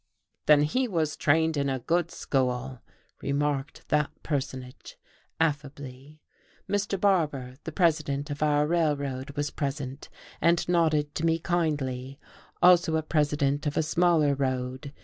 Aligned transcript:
"Then 0.47 0.63
he 0.63 0.87
was 0.87 1.15
trained 1.15 1.55
in 1.55 1.69
a 1.69 1.77
good 1.77 2.09
school," 2.09 2.79
remarked 3.21 3.87
that 3.89 4.09
personage, 4.23 4.97
affably. 5.39 6.23
Mr. 6.67 6.99
Barbour, 6.99 7.57
the 7.65 7.71
president 7.71 8.31
of 8.31 8.41
our 8.41 8.65
Railroad, 8.65 9.29
was 9.37 9.51
present, 9.51 10.09
and 10.41 10.67
nodded 10.67 11.13
to 11.13 11.23
me 11.27 11.37
kindly; 11.37 12.19
also 12.63 12.95
a 12.95 13.03
president 13.03 13.67
of 13.67 13.77
a 13.77 13.83
smaller 13.83 14.33
road. 14.33 14.91